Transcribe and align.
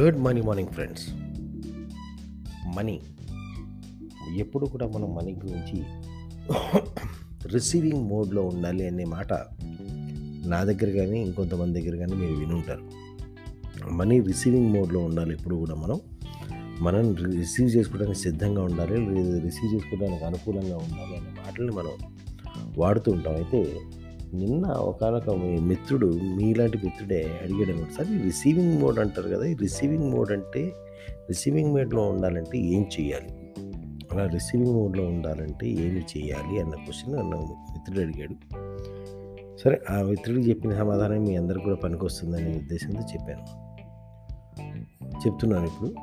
Good 0.00 0.18
morning 0.18 0.46
morning 0.46 0.68
friends. 0.68 1.08
Money. 2.76 3.00
ఎప్పుడు 4.36 4.66
కూడా 4.66 4.86
మనం 4.86 5.14
మనీ 5.14 5.32
గురించి 5.32 5.84
రిసీవింగ్ 7.48 8.08
మోడ్లో 8.08 8.42
ఉండాలి 8.42 8.86
అనే 8.86 9.04
మాట 9.04 9.32
నా 10.46 10.64
దగ్గర 10.64 10.96
కానీ 10.96 11.22
ఇంకొంతమంది 11.22 11.82
దగ్గర 11.82 11.96
కానీ 11.96 12.14
మీరు 12.14 12.32
వినుంటారు. 12.32 12.82
మనీ 13.90 14.20
రిసీవింగ్ 14.20 14.72
మోడ్లో 14.72 15.00
ఉండాలి 15.00 15.32
ఎప్పుడు 15.34 15.56
కూడా 15.56 15.74
మనం. 15.74 16.00
మనం 16.80 17.14
రిసీవ్ 17.14 17.76
చేసుకోవడానికి 17.76 18.18
సిద్ధంగా 18.18 18.62
ఉండాలి 18.62 18.94
రిసీవ్ 19.40 19.74
చేసుకోవడానికి 19.74 20.24
అనుకూలంగా 20.24 20.76
ఉండాలి 20.76 21.16
అనే 21.16 21.30
మాటల్ని 21.30 21.72
మనం 21.72 21.90
వాడుతూ 22.78 23.12
ఉంటాం. 23.12 23.34
అయితే 23.34 23.80
నిన్న 24.34 24.66
ఒకనొక 24.66 25.30
మీ 25.30 25.60
మిత్రుడు 25.60 26.06
మీలాంటి 26.06 26.78
మిత్రుడే 26.84 27.40
అడిగాడు 27.42 27.72
అనమాట 27.72 27.90
సార్ 27.90 28.12
ఈ 28.12 28.22
రిసీవింగ్ 28.22 28.78
మోడ్ 28.78 28.98
అంటారు 28.98 29.28
కదా 29.28 29.44
ఈ 29.44 29.54
రిసీవింగ్ 29.54 30.10
మోడ్ 30.10 30.32
అంటే 30.32 30.72
రిసీవింగ్ 31.10 31.70
మోడ్లో 31.70 32.02
ఉండాలంటే 32.02 32.58
ఏం 32.58 32.86
చేయాలి? 33.00 33.28
అలా 34.12 34.26
రిసీవింగ్ 34.26 34.72
మోడ్లో 34.72 35.04
ఉండాలంటే 35.04 35.68
ఏమి 35.68 36.00
చేయాలి? 36.00 36.60
అన్న 36.60 36.74
క్వశ్చన్ 36.74 37.16
నన్ను 37.16 37.36
మిత్రుడు 37.72 38.00
అడిగాడు. 38.00 38.34
సరే 39.64 39.80
ఆ 39.90 40.02
మిత్రుడికి 40.02 40.50
చెప్పిన 40.50 40.78
సమాధానం 40.78 41.24
మీ 41.24 41.36
అందరికి 41.36 41.64
కూడా 41.64 41.76
పనికొస్తుందనే 41.76 42.56
ఉద్దేశంతో 42.56 43.00
చెప్పాను. 43.00 43.68
చెప్తున్నాను 45.26 45.66
ఇప్పుడు. 45.66 45.94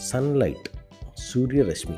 సన్లైట్ 0.00 0.78
సూర్యరశ్మి 1.16 1.96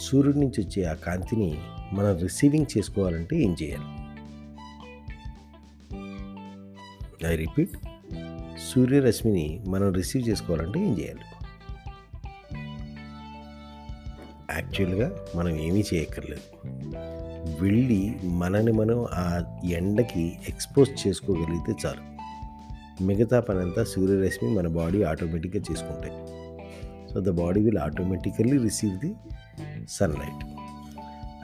సూర్యుడి 0.00 0.40
నుంచి 0.40 0.64
వచ్చే 0.64 0.84
ఆ 0.84 0.94
కాంతిని 0.94 1.58
మనం 1.92 2.16
రిసీవింగ్ 2.16 2.78
చేసుకోవాలంటే 2.78 3.36
ఏం 3.36 3.56
చేయాలి? 3.62 3.95
ఐ 7.24 7.36
రిపీట్ 7.36 7.70
సూర్యరశ్మిని 8.74 9.60
మనం 9.66 9.92
రిసీవ్ 9.92 10.28
చేసుకోవాలంటే 10.28 10.80
ఏం 10.80 10.98
చేయాలి? 10.98 11.20
యాక్చువల్గా 14.50 15.18
మనం 15.36 15.48
ఏమీ 15.48 15.84
చేయక్కర్లేదు. 15.94 16.68
వెళ్ళి 17.62 18.16
మనని 18.24 18.72
మనం 18.72 19.06
ఆ 19.12 19.58
ఎండకి 19.64 20.38
ఎక్స్పోజ్ 20.48 21.08
చేసుకోగలిగితే 21.08 21.88
చాలు. 21.88 22.16
మిగతా 23.02 23.40
పని 23.40 23.58
అంతా 23.58 23.84
సూర్యరశ్మి 23.84 24.54
మన 24.54 24.68
బాడీ 24.68 25.02
ఆటోమేటిక్గా 25.02 25.62
చేసుకుంటాయి. 25.72 26.14
So 27.14 27.20
the 27.20 27.28
body 27.28 27.60
will 27.60 27.78
automatically 27.78 28.58
receive 28.58 28.98
the 28.98 29.14
sunlight. 29.88 30.55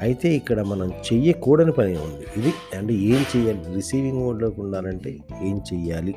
అయితే 0.01 0.35
ఇక్కడ 0.35 0.63
మనం 0.63 0.89
చెయ్యకూడని 0.89 1.73
పని 1.73 1.97
ఉంది. 1.97 2.25
ఇది 2.37 2.53
అంటే 2.79 2.95
ఏం 2.95 3.25
చేయాలి 3.37 3.75
రిసీవింగ్ 3.75 4.19
మోడ్లోకి 4.19 4.61
ఉండాలంటే 4.61 5.19
ఏం 5.43 5.57
చెయ్యాలి? 5.57 6.15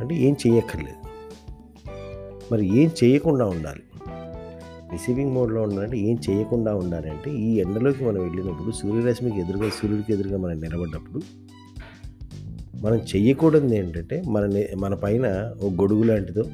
అంటే 0.00 0.14
ఏం 0.14 0.36
చేయక్కర్లేదు 0.46 0.96
మరి 2.52 2.80
ఏం 2.82 2.90
చేయకుండా 3.04 3.46
ఉండాలి? 3.46 3.82
రిసీవింగ్ 4.92 5.32
మోడ్లో 5.32 5.62
ఉండాలంటే 5.62 5.98
ఏం 5.98 6.18
చేయకుండా 6.30 6.74
ఉండాలంటే 6.74 7.30
ఈ 7.30 7.60
ఎండలోకి 7.60 8.04
మనం 8.04 8.20
వెళ్ళినప్పుడు 8.22 8.70
సూర్యరశ్మికి 8.70 9.40
ఎదురుగా 9.40 9.70
సూర్యుడికి 9.70 10.12
ఎదురుగా 10.12 10.38
మనం 10.38 10.60
నిలబడ్డప్పుడు 10.60 11.20
మనం 12.76 12.96
చెయ్యకూడదు 12.96 13.74
ఏంటంటే 13.74 14.22
మన 14.26 14.64
మన 14.76 14.94
పైన 14.94 15.54
ఓ 15.62 15.70
గొడుగు 15.70 16.02
లాంటిదో 16.02 16.44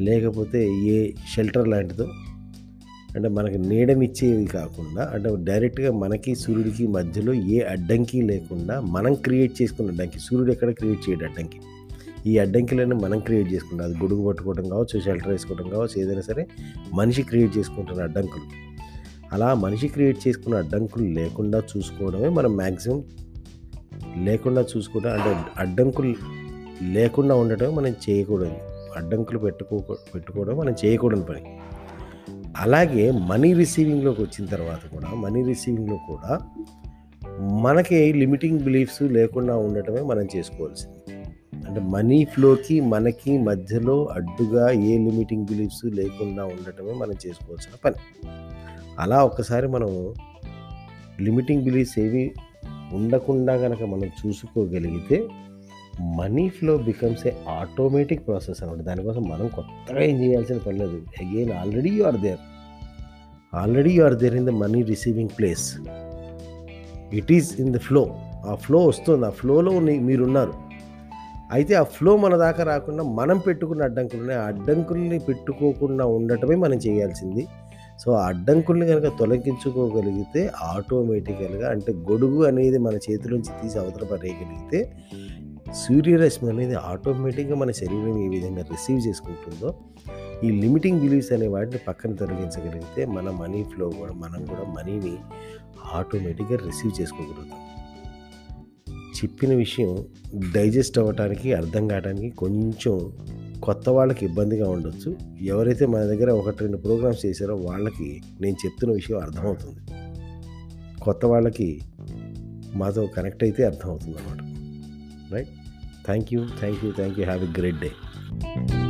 లేకపోతే 0.00 0.70
ఏ 0.70 1.12
షెల్టర్ 1.34 1.68
లాంటిదో 1.68 2.08
అంటే 3.16 3.28
మనకి 3.28 3.58
నీడనిచ్చేవి 3.58 4.46
కాకుండా 4.46 5.10
అంటే 5.14 5.30
డైరెక్ట్గా 5.44 5.92
మనకి 5.92 6.34
సూర్యుడికి 6.34 6.86
మధ్యలో 6.86 7.32
ఏ 7.32 7.60
అడ్డంకి 7.60 8.22
లేకుండా 8.22 8.80
మనం 8.80 9.14
క్రియేట్ 9.14 9.62
చేసుకున్న 9.62 9.90
అడ్డంకి 9.90 10.18
సూర్యుడు 10.18 10.52
ఎక్కడ 10.52 10.70
క్రియేట్ 10.70 11.00
చేయడు 11.08 11.24
అడ్డంకి. 11.24 11.60
ఈ 12.26 12.38
అడ్డంకిలను 12.38 12.96
మనం 12.96 13.18
క్రియేట్ 13.18 13.52
చేసుకుంటాం. 13.52 13.88
అది 13.88 13.98
గొడుగు 13.98 14.28
పట్టుకోవడం 14.28 14.68
కావచ్చు 14.68 15.00
షెల్టర్ 15.00 15.28
వేసుకోవడం 15.28 15.68
కావచ్చు 15.68 16.02
ఏదైనా 16.02 16.20
సరే 16.20 16.46
మనిషి 16.94 17.22
క్రియేట్ 17.22 17.58
చేసుకుంటున్న 17.58 18.02
అడ్డంకులు. 18.02 18.42
అలా 19.32 19.54
మనిషి 19.54 19.88
క్రియేట్ 19.88 20.28
చేసుకున్న 20.28 20.56
అడ్డంకులు 20.56 21.04
లేకుండా 21.04 21.62
చూసుకోవడమే 21.76 22.28
మనం 22.28 22.56
మ్యాక్సిమం 22.56 23.04
లేకుండా 24.16 24.64
చూసుకోవడం 24.76 25.12
అంటే 25.12 25.36
అడ్డంకులు 25.58 26.14
లేకుండా 26.82 27.34
ఉండటమే 27.34 27.68
మనం 27.68 27.94
చేయకూడదు. 28.10 28.52
అడ్డంకులు 28.96 29.38
పెట్టుకో 29.38 29.84
పెట్టుకోవడం 30.14 30.56
మనం 30.56 30.74
చేయకూడని 30.84 31.24
పని. 31.24 31.42
అలాగే 32.60 33.10
మనీ 33.10 33.52
రిసీవింగ్లోకి 33.52 34.22
వచ్చిన 34.22 34.46
తర్వాత 34.46 34.90
కూడా 34.92 35.08
మనీ 35.14 35.44
రిసీవింగ్లో 35.44 35.98
కూడా 36.08 36.38
మనకి 37.60 38.12
లిమిటింగ్ 38.12 38.58
బిలీఫ్స్ 38.58 39.02
లేకుండా 39.02 39.56
ఉండటమే 39.56 40.00
మనం 40.00 40.28
చేసుకోవాల్సింది. 40.36 41.14
అంటే 41.68 41.80
మనీ 41.80 42.24
ఫ్లోకి 42.24 42.80
మనకి 42.80 43.38
మధ్యలో 43.38 44.04
అడ్డుగా 44.06 44.70
ఏ 44.70 44.98
లిమిటింగ్ 44.98 45.46
బిలీఫ్స్ 45.46 45.84
లేకుండా 45.84 46.44
ఉండటమే 46.44 46.92
మనం 46.92 47.14
చేసుకోవాల్సిన 47.26 47.72
పని. 47.84 48.28
అలా 48.98 49.24
ఒక్కసారి 49.24 49.68
మనం 49.68 50.14
లిమిటింగ్ 51.20 51.62
బిలీఫ్స్ 51.62 51.98
ఏవి 51.98 52.34
ఉండకుండా 52.92 53.56
కనుక 53.56 53.82
మనం 53.82 54.10
చూసుకోగలిగితే 54.26 55.28
money 56.18 56.48
flow 56.48 56.76
becomes 56.76 57.26
a 57.26 57.32
automatic 57.48 58.26
process 58.26 58.62
అనమాట 58.62 58.78
దానికోసం 58.78 59.22
మనం 59.22 59.48
కొత్తగా 59.48 60.00
ఏం 60.02 60.16
చేయాల్సిన 60.22 60.58
పని 60.66 60.78
లేదు. 60.78 60.98
Again 61.22 61.52
already 61.52 61.90
you 61.90 62.04
are 62.04 62.16
there 62.16 62.40
already 63.54 63.92
you 63.92 64.04
are 64.04 64.14
there 64.14 64.34
in 64.34 64.46
the 64.46 64.50
money 64.50 64.82
receiving 64.82 65.28
place 65.38 65.66
it 67.12 67.32
is 67.32 67.60
in 67.60 67.72
the 67.74 67.78
flow 67.78 68.02
ఆ 68.46 68.54
ఫ్లో 68.54 68.86
వస్తుంది. 68.86 69.26
ఆ 69.26 69.30
ఫ్లోలో 69.30 69.72
మీరున్నారు. 69.80 70.54
అయితే 71.52 71.74
ఆ 71.74 71.82
ఫ్లో 71.82 72.16
మన 72.16 72.36
దాకా 72.36 72.62
రాకుండా 72.64 73.02
మనం 73.02 73.38
పెట్టుకున్న 73.38 73.82
అడ్డంకులు 73.82 74.32
ఆ 74.32 74.42
అడ్డంకుల్ని 74.42 75.18
పెట్టుకోకుండా 75.18 76.06
ఉండటమే 76.06 76.54
మనం 76.54 76.78
చేయాల్సింది. 76.86 77.46
సో 77.98 78.12
ఆ 78.12 78.26
అడ్డంకుల్ని 78.26 78.86
కనుక 78.86 79.18
తొలగించుకోగలిగితే 79.18 80.50
ఆటోమేటికల్గా 80.62 81.70
అంటే 81.70 81.92
గొడుగు 81.92 82.44
అనేది 82.44 82.78
మన 82.78 82.94
చేతిలోంచి 82.94 83.52
తీసి 83.62 83.78
అవతల 83.78 84.04
పడేయగలిగితే 84.04 84.80
సూర్యరశ్మి 85.74 86.50
అనేది 86.50 86.74
ఆటోమేటిక్గా 86.74 87.54
మన 87.54 87.70
శరీరం 87.70 88.24
ఏ 88.24 88.28
విధంగా 88.28 88.62
రిసీవ్ 88.62 89.08
చేసుకుంటుందో 89.08 89.74
ఈ 90.44 90.50
లిమిటింగ్ 90.50 91.00
బిలీవ్స్ 91.00 91.32
అనే 91.32 91.46
వాటిని 91.46 91.78
పక్కన 91.88 92.14
తొలగించగలిగితే 92.14 93.06
మన 93.06 93.30
మనీ 93.30 93.62
ఫ్లో 93.64 93.90
కూడా 93.90 94.12
మనం 94.12 94.44
కూడా 94.44 94.62
మనీని 94.62 95.16
ఆటోమేటిక్గా 95.94 96.58
రిసీవ్ 96.58 97.00
చేసుకోగలుగుతాం. 97.00 97.58
చెప్పిన 99.16 99.54
విషయం 99.54 100.04
డైజెస్ట్ 100.52 100.98
అవ్వటానికి 100.98 101.52
అర్థం 101.52 101.88
కావడానికి 101.88 102.36
కొంచెం 102.36 103.12
కొత్త 103.62 103.88
వాళ్ళకి 103.88 104.26
ఇబ్బందిగా 104.26 104.70
ఉండొచ్చు. 104.70 105.16
ఎవరైతే 105.40 105.86
మన 105.86 106.00
దగ్గర 106.00 106.30
ఒకటి 106.30 106.56
రెండు 106.60 106.76
ప్రోగ్రామ్స్ 106.76 107.26
చేశారో 107.26 107.54
వాళ్ళకి 107.54 108.22
నేను 108.40 108.56
చెప్తున్న 108.66 108.94
విషయం 108.94 109.18
అర్థమవుతుంది. 109.18 109.78
కొత్త 111.02 111.26
వాళ్ళకి 111.26 111.80
మాతో 112.74 113.06
కనెక్ట్ 113.06 113.44
అయితే 113.44 113.64
అర్థమవుతుంది 113.64 114.16
అన్నమాట 114.18 114.39
right? 115.30 115.48
Thank 116.04 116.30
you 116.32 116.48
thank 116.58 116.82
you 116.82 116.92
thank 116.92 117.16
you. 117.16 117.24
Have 117.24 117.42
a 117.42 117.46
great 117.46 117.80
day. 117.80 118.89